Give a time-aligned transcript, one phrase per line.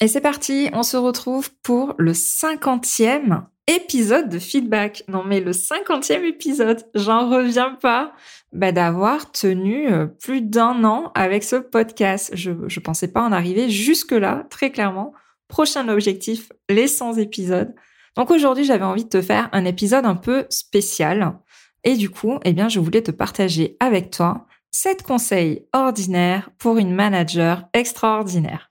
[0.00, 5.02] Et c'est parti, on se retrouve pour le cinquantième épisode de feedback.
[5.08, 8.12] Non mais le cinquantième épisode, j'en reviens pas
[8.52, 12.30] bah, d'avoir tenu euh, plus d'un an avec ce podcast.
[12.34, 15.12] Je je pensais pas en arriver jusque là, très clairement.
[15.48, 17.74] Prochain objectif, les 100 épisodes.
[18.16, 21.38] Donc aujourd'hui, j'avais envie de te faire un épisode un peu spécial.
[21.84, 26.78] Et du coup, eh bien, je voulais te partager avec toi 7 conseils ordinaires pour
[26.78, 28.67] une manager extraordinaire.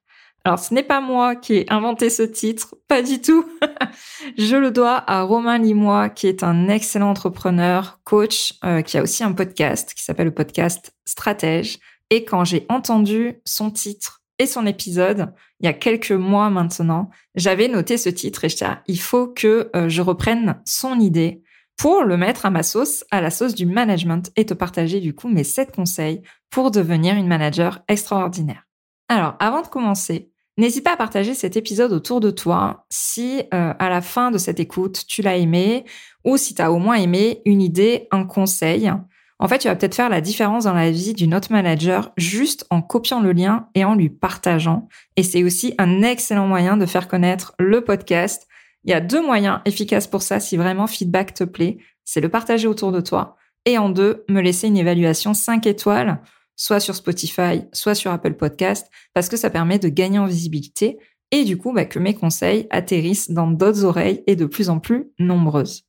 [0.47, 3.45] Alors, ce n'est pas moi qui ai inventé ce titre, pas du tout.
[4.37, 9.03] je le dois à Romain Limois, qui est un excellent entrepreneur, coach, euh, qui a
[9.03, 11.79] aussi un podcast qui s'appelle le podcast Stratège.
[12.11, 17.09] Et quand j'ai entendu son titre et son épisode, il y a quelques mois maintenant,
[17.35, 21.43] j'avais noté ce titre et je disais, il faut que euh, je reprenne son idée
[21.75, 25.13] pour le mettre à ma sauce, à la sauce du management et te partager du
[25.13, 28.63] coup mes sept conseils pour devenir une manager extraordinaire.
[29.09, 33.73] Alors, avant de commencer, N'hésite pas à partager cet épisode autour de toi si euh,
[33.77, 35.85] à la fin de cette écoute, tu l'as aimé
[36.25, 38.91] ou si tu as au moins aimé une idée, un conseil.
[39.37, 42.65] En fait, tu vas peut-être faire la différence dans la vie d'une autre manager juste
[42.71, 44.87] en copiant le lien et en lui partageant.
[45.15, 48.47] Et c'est aussi un excellent moyen de faire connaître le podcast.
[48.83, 51.77] Il y a deux moyens efficaces pour ça si vraiment feedback te plaît.
[52.03, 56.19] C'est le partager autour de toi et en deux, me laisser une évaluation 5 étoiles
[56.57, 60.97] soit sur Spotify, soit sur Apple Podcast, parce que ça permet de gagner en visibilité
[61.31, 64.79] et du coup bah, que mes conseils atterrissent dans d'autres oreilles et de plus en
[64.79, 65.85] plus nombreuses.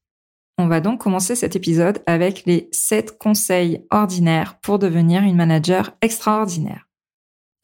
[0.58, 5.96] On va donc commencer cet épisode avec les 7 conseils ordinaires pour devenir une manager
[6.02, 6.88] extraordinaire.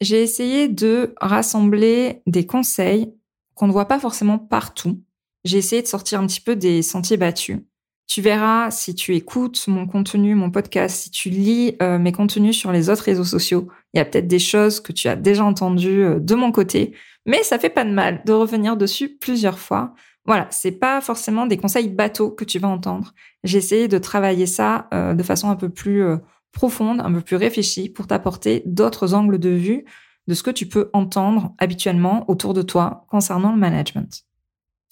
[0.01, 3.13] J'ai essayé de rassembler des conseils
[3.53, 5.01] qu'on ne voit pas forcément partout.
[5.43, 7.59] J'ai essayé de sortir un petit peu des sentiers battus
[8.07, 12.57] tu verras si tu écoutes mon contenu, mon podcast, si tu lis euh, mes contenus
[12.57, 15.43] sur les autres réseaux sociaux, il y a peut-être des choses que tu as déjà
[15.43, 16.93] entendues euh, de mon côté,
[17.25, 19.93] mais ça fait pas de mal de revenir dessus plusieurs fois.
[20.25, 23.13] Voilà, c'est pas forcément des conseils bateaux que tu vas entendre.
[23.43, 26.03] J'ai essayé de travailler ça euh, de façon un peu plus
[26.51, 29.85] profonde, un peu plus réfléchie pour t'apporter d'autres angles de vue
[30.27, 34.23] de ce que tu peux entendre habituellement autour de toi concernant le management.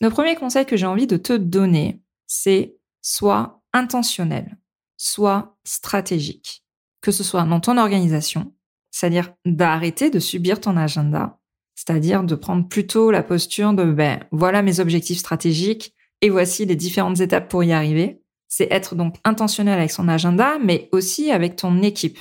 [0.01, 4.57] Le premier conseil que j'ai envie de te donner, c'est soit intentionnel,
[4.97, 6.63] soit stratégique.
[7.01, 8.53] Que ce soit dans ton organisation,
[8.89, 11.37] c'est-à-dire d'arrêter de subir ton agenda,
[11.75, 16.77] c'est-à-dire de prendre plutôt la posture de ben voilà mes objectifs stratégiques et voici les
[16.77, 18.21] différentes étapes pour y arriver.
[18.47, 22.19] C'est être donc intentionnel avec son agenda, mais aussi avec ton équipe.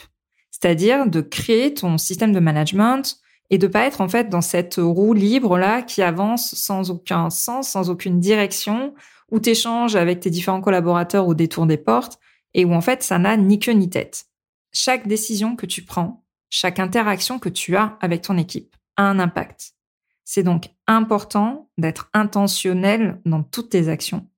[0.51, 3.19] C'est-à-dire de créer ton système de management
[3.51, 7.31] et de pas être en fait dans cette roue libre là qui avance sans aucun
[7.31, 8.95] sens, sans aucune direction,
[9.33, 12.21] où tu échanges avec tes différents collaborateurs au détour des portes
[12.55, 14.27] et où en fait ça n'a ni queue ni tête.
[14.73, 19.19] Chaque décision que tu prends, chaque interaction que tu as avec ton équipe a un
[19.19, 19.73] impact.
[20.25, 24.29] C'est donc important d'être intentionnel dans toutes tes actions.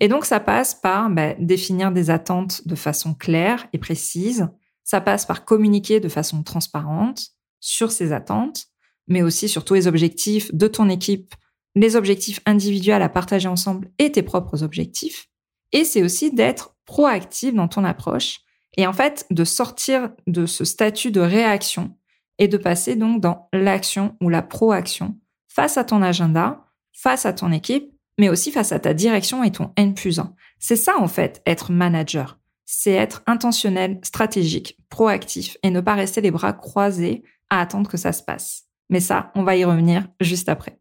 [0.00, 4.48] Et donc ça passe par bah, définir des attentes de façon claire et précise.
[4.84, 8.66] Ça passe par communiquer de façon transparente sur ces attentes,
[9.08, 11.34] mais aussi sur tous les objectifs de ton équipe
[11.74, 15.28] les objectifs individuels à partager ensemble et tes propres objectifs.
[15.72, 18.40] Et c'est aussi d'être proactif dans ton approche
[18.76, 21.96] et en fait de sortir de ce statut de réaction
[22.38, 25.16] et de passer donc dans l'action ou la proaction
[25.48, 29.52] face à ton agenda, face à ton équipe, mais aussi face à ta direction et
[29.52, 30.34] ton N plus 1.
[30.58, 32.38] C'est ça en fait être manager.
[32.64, 37.96] C'est être intentionnel, stratégique, proactif et ne pas rester les bras croisés à attendre que
[37.96, 38.64] ça se passe.
[38.90, 40.78] Mais ça, on va y revenir juste après.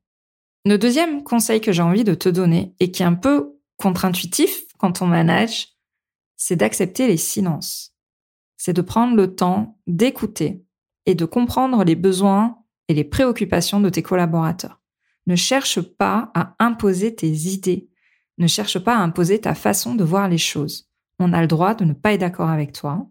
[0.66, 4.64] Le deuxième conseil que j'ai envie de te donner et qui est un peu contre-intuitif
[4.78, 5.68] quand on manage,
[6.38, 7.94] c'est d'accepter les silences.
[8.56, 10.64] C'est de prendre le temps d'écouter
[11.06, 14.80] et de comprendre les besoins et les préoccupations de tes collaborateurs.
[15.28, 17.90] Ne cherche pas à imposer tes idées.
[18.38, 20.90] Ne cherche pas à imposer ta façon de voir les choses.
[21.20, 23.06] On a le droit de ne pas être d'accord avec toi.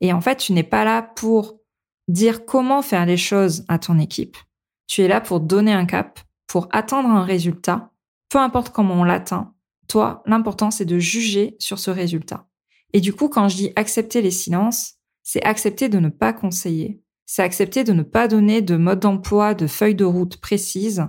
[0.00, 1.60] Et en fait, tu n'es pas là pour
[2.08, 4.38] dire comment faire les choses à ton équipe.
[4.86, 7.92] Tu es là pour donner un cap pour atteindre un résultat,
[8.28, 9.54] peu importe comment on l'atteint,
[9.88, 12.48] toi, l'important c'est de juger sur ce résultat.
[12.92, 17.02] Et du coup, quand je dis accepter les silences, c'est accepter de ne pas conseiller.
[17.26, 21.06] C'est accepter de ne pas donner de mode d'emploi, de feuille de route précise.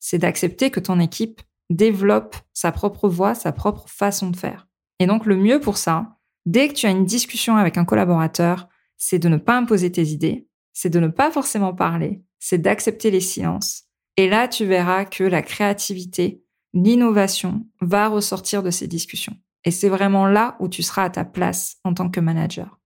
[0.00, 4.66] C'est d'accepter que ton équipe développe sa propre voix, sa propre façon de faire.
[4.98, 8.68] Et donc le mieux pour ça, dès que tu as une discussion avec un collaborateur,
[8.96, 13.10] c'est de ne pas imposer tes idées, c'est de ne pas forcément parler, c'est d'accepter
[13.10, 13.87] les silences.
[14.18, 16.42] Et là, tu verras que la créativité,
[16.74, 19.36] l'innovation va ressortir de ces discussions.
[19.64, 22.80] Et c'est vraiment là où tu seras à ta place en tant que manager.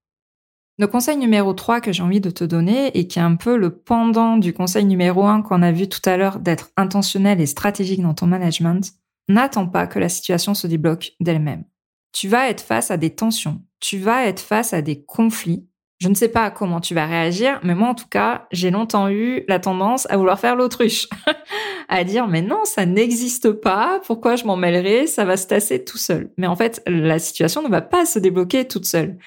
[0.77, 3.57] Le conseil numéro 3 que j'ai envie de te donner et qui est un peu
[3.57, 7.47] le pendant du conseil numéro 1 qu'on a vu tout à l'heure d'être intentionnel et
[7.47, 8.93] stratégique dans ton management,
[9.27, 11.63] n'attends pas que la situation se débloque d'elle-même.
[12.11, 15.67] Tu vas être face à des tensions, tu vas être face à des conflits.
[16.03, 19.07] Je ne sais pas comment tu vas réagir, mais moi en tout cas, j'ai longtemps
[19.07, 21.07] eu la tendance à vouloir faire l'autruche,
[21.87, 25.85] à dire mais non, ça n'existe pas, pourquoi je m'en mêlerai, ça va se tasser
[25.85, 26.33] tout seul.
[26.37, 29.17] Mais en fait, la situation ne va pas se débloquer toute seule.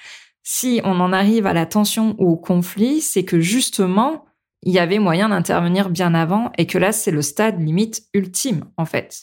[0.43, 4.26] Si on en arrive à la tension ou au conflit, c'est que justement,
[4.62, 8.67] il y avait moyen d'intervenir bien avant et que là, c'est le stade limite ultime,
[8.76, 9.23] en fait.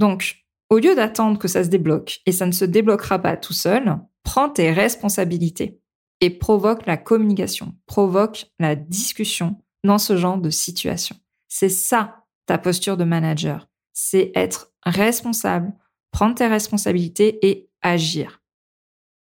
[0.00, 0.38] Donc,
[0.70, 3.96] au lieu d'attendre que ça se débloque, et ça ne se débloquera pas tout seul,
[4.24, 5.80] prends tes responsabilités
[6.20, 11.16] et provoque la communication, provoque la discussion dans ce genre de situation.
[11.48, 13.68] C'est ça, ta posture de manager.
[13.92, 15.72] C'est être responsable,
[16.10, 18.40] prendre tes responsabilités et agir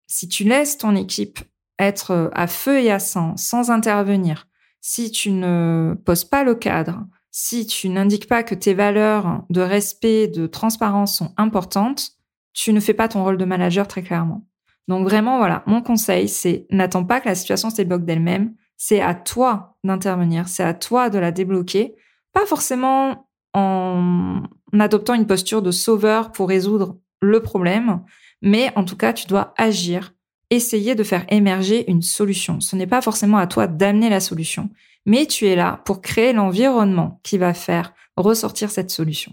[0.09, 1.39] si tu laisses ton équipe
[1.79, 4.49] être euh, à feu et à sang, sans intervenir,
[4.81, 9.61] si tu ne poses pas le cadre, si tu n'indiques pas que tes valeurs de
[9.61, 12.13] respect, de transparence sont importantes,
[12.53, 14.45] tu ne fais pas ton rôle de manager très clairement.
[14.89, 18.55] Donc vraiment, voilà, mon conseil, c'est n'attends pas que la situation se débloque d'elle-même.
[18.77, 21.95] C'est à toi d'intervenir, c'est à toi de la débloquer.
[22.33, 24.43] Pas forcément en
[24.79, 28.03] adoptant une posture de sauveur pour résoudre le problème,
[28.43, 30.15] mais en tout cas, tu dois agir,
[30.51, 32.61] essayer de faire émerger une solution.
[32.61, 34.71] Ce n'est pas forcément à toi d'amener la solution,
[35.05, 39.33] mais tu es là pour créer l'environnement qui va faire ressortir cette solution.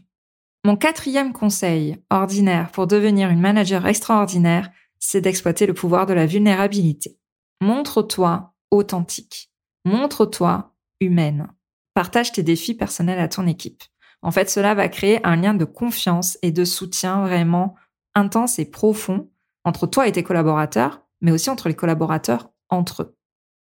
[0.66, 4.72] Mon quatrième conseil ordinaire pour devenir une manager extraordinaire,
[5.06, 7.20] c'est d'exploiter le pouvoir de la vulnérabilité.
[7.62, 9.52] Montre-toi authentique.
[9.86, 11.48] Montre-toi humaine.
[11.94, 13.84] Partage tes défis personnels à ton équipe.
[14.22, 17.76] En fait, cela va créer un lien de confiance et de soutien vraiment
[18.16, 19.30] intense et profond
[19.64, 23.16] entre toi et tes collaborateurs, mais aussi entre les collaborateurs entre eux.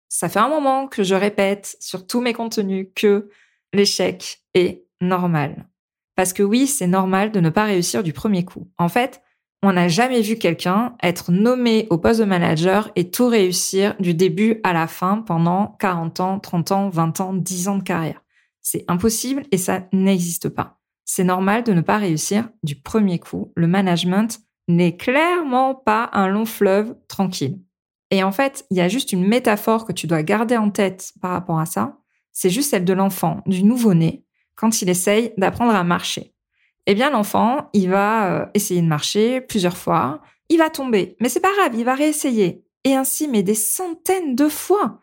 [0.09, 3.31] Ça fait un moment que je répète sur tous mes contenus que
[3.73, 5.69] l'échec est normal.
[6.17, 8.71] Parce que oui, c'est normal de ne pas réussir du premier coup.
[8.77, 9.23] En fait,
[9.62, 14.15] on n'a jamais vu quelqu'un être nommé au poste de manager et tout réussir du
[14.15, 18.23] début à la fin pendant 40 ans, 30 ans, 20 ans, 10 ans de carrière.
[18.62, 20.81] C'est impossible et ça n'existe pas
[21.12, 23.53] c'est normal de ne pas réussir du premier coup.
[23.57, 27.59] Le management n'est clairement pas un long fleuve tranquille.
[28.13, 31.13] Et en fait, il y a juste une métaphore que tu dois garder en tête
[31.21, 31.99] par rapport à ça.
[32.33, 34.25] C'est juste celle de l'enfant, du nouveau-né,
[34.55, 36.33] quand il essaye d'apprendre à marcher.
[36.87, 41.29] Eh bien, l'enfant, il va euh, essayer de marcher plusieurs fois, il va tomber, mais
[41.29, 42.65] c'est pas grave, il va réessayer.
[42.85, 45.00] Et ainsi, mais des centaines de fois.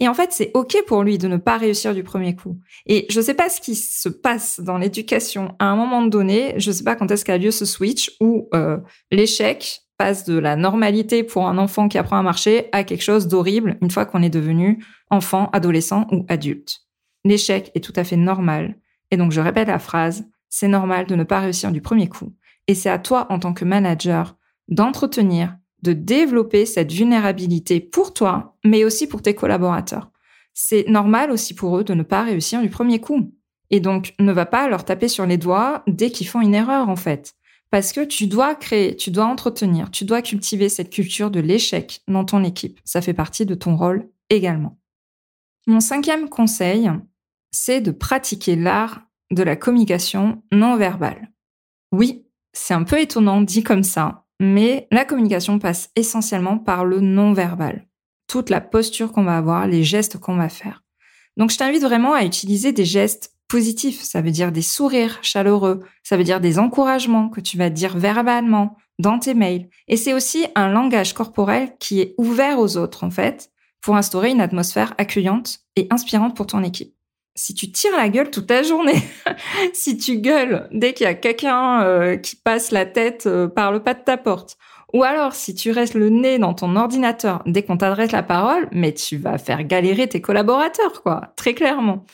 [0.00, 2.58] Et en fait, c'est OK pour lui de ne pas réussir du premier coup.
[2.86, 6.54] Et je ne sais pas ce qui se passe dans l'éducation à un moment donné.
[6.56, 8.78] Je ne sais pas quand est-ce qu'a lieu ce switch où euh,
[9.10, 13.28] l'échec passe de la normalité pour un enfant qui apprend à marcher à quelque chose
[13.28, 16.80] d'horrible une fois qu'on est devenu enfant, adolescent ou adulte.
[17.26, 18.78] L'échec est tout à fait normal.
[19.10, 22.34] Et donc, je répète la phrase, c'est normal de ne pas réussir du premier coup.
[22.66, 24.36] Et c'est à toi, en tant que manager,
[24.68, 30.10] d'entretenir de développer cette vulnérabilité pour toi, mais aussi pour tes collaborateurs.
[30.52, 33.32] C'est normal aussi pour eux de ne pas réussir du premier coup.
[33.70, 36.88] Et donc, ne va pas leur taper sur les doigts dès qu'ils font une erreur,
[36.88, 37.34] en fait.
[37.70, 42.00] Parce que tu dois créer, tu dois entretenir, tu dois cultiver cette culture de l'échec
[42.08, 42.80] dans ton équipe.
[42.84, 44.76] Ça fait partie de ton rôle également.
[45.68, 46.90] Mon cinquième conseil,
[47.52, 51.30] c'est de pratiquer l'art de la communication non verbale.
[51.92, 57.00] Oui, c'est un peu étonnant dit comme ça, mais la communication passe essentiellement par le
[57.00, 57.86] non-verbal.
[58.26, 60.82] Toute la posture qu'on va avoir, les gestes qu'on va faire.
[61.36, 64.02] Donc je t'invite vraiment à utiliser des gestes positifs.
[64.02, 65.80] Ça veut dire des sourires chaleureux.
[66.02, 69.68] Ça veut dire des encouragements que tu vas dire verbalement dans tes mails.
[69.88, 74.30] Et c'est aussi un langage corporel qui est ouvert aux autres, en fait, pour instaurer
[74.30, 76.94] une atmosphère accueillante et inspirante pour ton équipe
[77.40, 79.02] si tu tires la gueule toute ta journée,
[79.72, 83.72] si tu gueules dès qu'il y a quelqu'un euh, qui passe la tête euh, par
[83.72, 84.58] le pas de ta porte,
[84.92, 88.68] ou alors si tu restes le nez dans ton ordinateur dès qu'on t'adresse la parole,
[88.72, 92.04] mais tu vas faire galérer tes collaborateurs, quoi, très clairement.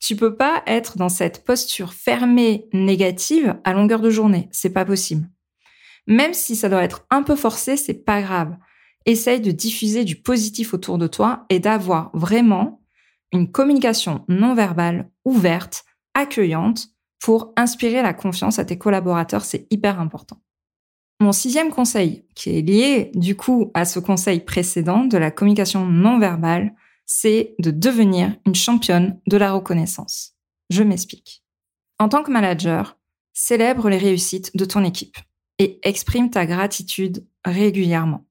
[0.00, 4.84] Tu peux pas être dans cette posture fermée négative à longueur de journée, c'est pas
[4.84, 5.28] possible.
[6.08, 8.56] Même si ça doit être un peu forcé, c'est pas grave.
[9.06, 12.81] Essaye de diffuser du positif autour de toi et d'avoir vraiment
[13.32, 15.84] une communication non verbale, ouverte,
[16.14, 16.88] accueillante,
[17.20, 20.42] pour inspirer la confiance à tes collaborateurs, c'est hyper important.
[21.20, 25.86] Mon sixième conseil, qui est lié du coup à ce conseil précédent de la communication
[25.86, 26.74] non verbale,
[27.06, 30.34] c'est de devenir une championne de la reconnaissance.
[30.68, 31.44] Je m'explique.
[32.00, 32.98] En tant que manager,
[33.32, 35.16] célèbre les réussites de ton équipe
[35.60, 38.26] et exprime ta gratitude régulièrement.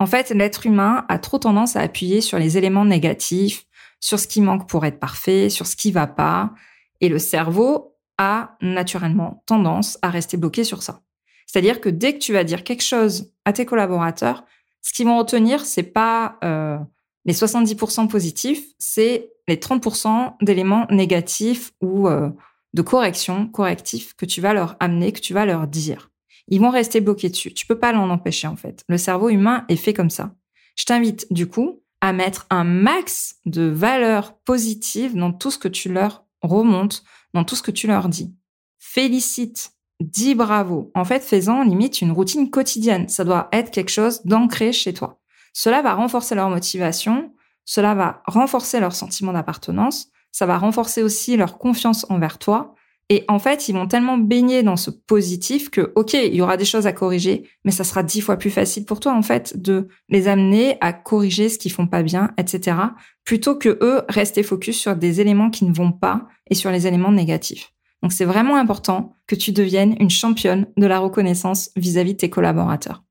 [0.00, 3.64] En fait, l'être humain a trop tendance à appuyer sur les éléments négatifs,
[4.04, 6.52] sur ce qui manque pour être parfait, sur ce qui va pas,
[7.00, 11.00] et le cerveau a naturellement tendance à rester bloqué sur ça.
[11.46, 14.44] C'est-à-dire que dès que tu vas dire quelque chose à tes collaborateurs,
[14.82, 16.76] ce qu'ils vont retenir, c'est pas euh,
[17.24, 22.28] les 70% positifs, c'est les 30% d'éléments négatifs ou euh,
[22.74, 26.10] de corrections, correctifs que tu vas leur amener, que tu vas leur dire.
[26.48, 27.54] Ils vont rester bloqués dessus.
[27.54, 28.84] Tu peux pas l'en empêcher en fait.
[28.86, 30.34] Le cerveau humain est fait comme ça.
[30.76, 35.68] Je t'invite du coup à mettre un max de valeurs positives dans tout ce que
[35.68, 38.36] tu leur remontes, dans tout ce que tu leur dis.
[38.78, 39.70] Félicite,
[40.00, 40.92] dis bravo.
[40.94, 43.08] En fait, fais-en limite une routine quotidienne.
[43.08, 45.18] Ça doit être quelque chose d'ancré chez toi.
[45.54, 47.32] Cela va renforcer leur motivation,
[47.64, 52.74] cela va renforcer leur sentiment d'appartenance, ça va renforcer aussi leur confiance envers toi.
[53.10, 56.56] Et en fait, ils vont tellement baigner dans ce positif que, ok, il y aura
[56.56, 59.60] des choses à corriger, mais ça sera dix fois plus facile pour toi, en fait,
[59.60, 62.76] de les amener à corriger ce qu'ils font pas bien, etc.,
[63.24, 66.86] plutôt que eux rester focus sur des éléments qui ne vont pas et sur les
[66.86, 67.72] éléments négatifs.
[68.02, 72.28] Donc c'est vraiment important que tu deviennes une championne de la reconnaissance vis-à-vis de tes
[72.28, 73.02] collaborateurs.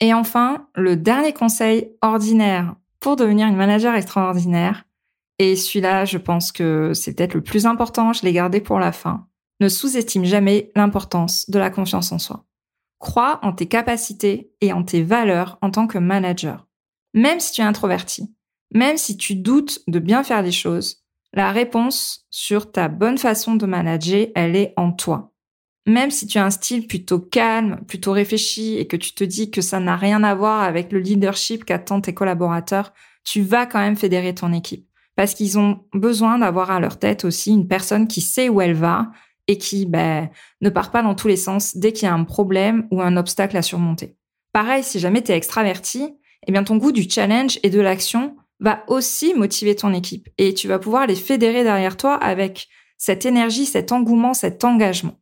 [0.00, 4.84] Et enfin, le dernier conseil ordinaire pour devenir une manager extraordinaire,
[5.38, 8.92] et celui-là, je pense que c'est peut-être le plus important, je l'ai gardé pour la
[8.92, 9.26] fin.
[9.60, 12.44] Ne sous-estime jamais l'importance de la confiance en soi.
[12.98, 16.66] Crois en tes capacités et en tes valeurs en tant que manager.
[17.12, 18.34] Même si tu es introverti,
[18.72, 23.56] même si tu doutes de bien faire les choses, la réponse sur ta bonne façon
[23.56, 25.32] de manager, elle est en toi.
[25.86, 29.50] Même si tu as un style plutôt calme, plutôt réfléchi et que tu te dis
[29.50, 32.92] que ça n'a rien à voir avec le leadership qu'attendent tes collaborateurs,
[33.24, 34.88] tu vas quand même fédérer ton équipe.
[35.16, 38.74] Parce qu'ils ont besoin d'avoir à leur tête aussi une personne qui sait où elle
[38.74, 39.10] va
[39.46, 40.30] et qui ben,
[40.60, 43.16] ne part pas dans tous les sens dès qu'il y a un problème ou un
[43.16, 44.16] obstacle à surmonter.
[44.52, 46.14] Pareil, si jamais tu es extraverti,
[46.46, 50.54] eh bien ton goût du challenge et de l'action va aussi motiver ton équipe et
[50.54, 55.18] tu vas pouvoir les fédérer derrière toi avec cette énergie, cet engouement, cet engagement.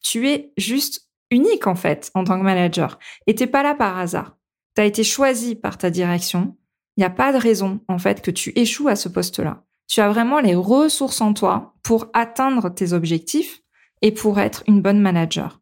[0.00, 3.98] Tu es juste unique en fait en tant que manager et t'es pas là par
[3.98, 4.36] hasard.
[4.74, 6.56] Tu as été choisi par ta direction.
[6.96, 9.64] Il n'y a pas de raison en fait que tu échoues à ce poste-là.
[9.88, 13.62] Tu as vraiment les ressources en toi pour atteindre tes objectifs
[14.02, 15.60] et pour être une bonne manager.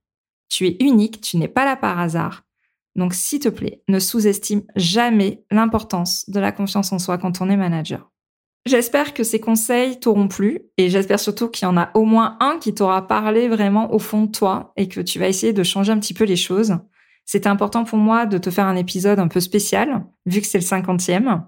[0.49, 2.45] Tu es unique, tu n'es pas là par hasard
[2.97, 7.51] donc, s'il te plaît, ne sous-estime jamais l'importance de la confiance en soi quand on
[7.51, 8.11] est manager.
[8.67, 12.39] J'espère que ces conseils t'auront plu et j'espère surtout qu'il y en a au moins
[12.41, 15.63] un qui t'aura parlé vraiment au fond de toi et que tu vas essayer de
[15.63, 16.79] changer un petit peu les choses.
[17.25, 20.59] C'était important pour moi de te faire un épisode un peu spécial, vu que c'est
[20.59, 21.47] le cinquantième.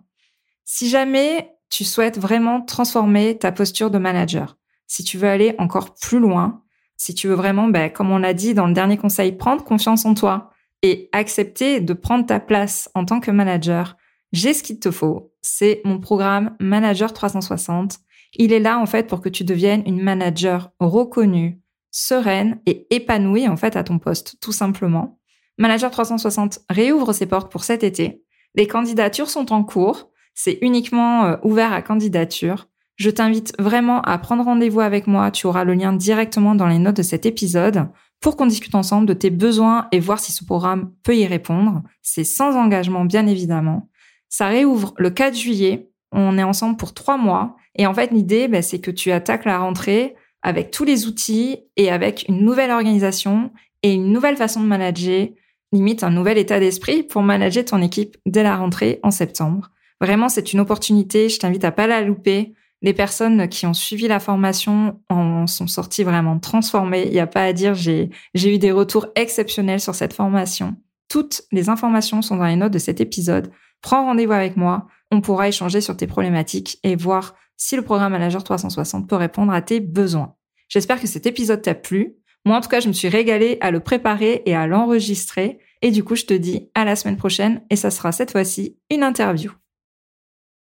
[0.65, 4.57] Si jamais tu souhaites vraiment transformer ta posture de manager,
[4.87, 6.63] si tu veux aller encore plus loin,
[6.97, 10.07] si tu veux vraiment, ben, comme on l'a dit dans le dernier conseil, prendre confiance
[10.07, 10.51] en toi,
[10.83, 13.97] et accepter de prendre ta place en tant que manager,
[14.33, 15.33] j'ai ce qu'il te faut.
[15.43, 17.99] C'est mon programme Manager 360.
[18.35, 23.49] Il est là, en fait, pour que tu deviennes une manager reconnue, sereine et épanouie,
[23.49, 25.16] en fait, à ton poste, tout simplement.
[25.59, 28.23] Manager 360 réouvre ses portes pour cet été.
[28.55, 30.11] Les candidatures sont en cours.
[30.35, 32.69] C'est uniquement euh, ouvert à candidature.
[32.97, 35.31] Je t'invite vraiment à prendre rendez-vous avec moi.
[35.31, 37.89] Tu auras le lien directement dans les notes de cet épisode
[38.21, 41.83] pour qu'on discute ensemble de tes besoins et voir si ce programme peut y répondre.
[42.03, 43.89] C'est sans engagement, bien évidemment.
[44.29, 45.91] Ça réouvre le 4 juillet.
[46.13, 47.57] On est ensemble pour trois mois.
[47.75, 51.59] Et en fait, l'idée, bah, c'est que tu attaques la rentrée avec tous les outils
[51.77, 53.51] et avec une nouvelle organisation
[53.83, 55.29] et une nouvelle façon de manager,
[55.73, 59.71] limite un nouvel état d'esprit pour manager ton équipe dès la rentrée en septembre.
[60.01, 61.29] Vraiment, c'est une opportunité.
[61.29, 62.55] Je t'invite à pas la louper.
[62.83, 67.07] Les personnes qui ont suivi la formation en sont sorties vraiment transformées.
[67.07, 70.77] Il n'y a pas à dire, j'ai, eu des retours exceptionnels sur cette formation.
[71.09, 73.51] Toutes les informations sont dans les notes de cet épisode.
[73.81, 74.87] Prends rendez-vous avec moi.
[75.11, 79.53] On pourra échanger sur tes problématiques et voir si le programme Manager 360 peut répondre
[79.53, 80.35] à tes besoins.
[80.69, 82.17] J'espère que cet épisode t'a plu.
[82.47, 85.59] Moi, en tout cas, je me suis régalée à le préparer et à l'enregistrer.
[85.83, 88.79] Et du coup, je te dis à la semaine prochaine et ça sera cette fois-ci
[88.89, 89.51] une interview.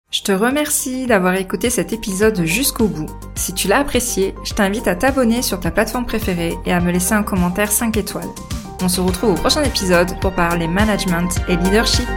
[0.09, 3.09] Je te remercie d'avoir écouté cet épisode jusqu'au bout.
[3.35, 6.91] Si tu l'as apprécié, je t'invite à t'abonner sur ta plateforme préférée et à me
[6.91, 8.29] laisser un commentaire 5 étoiles.
[8.81, 12.07] On se retrouve au prochain épisode pour parler management et leadership.